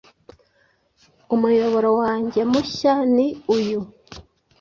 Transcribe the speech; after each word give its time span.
umuyoboro 1.35 1.89
wanjye 2.01 2.39
mushya 2.51 2.93
ni 3.15 3.27
uyu, 3.55 3.79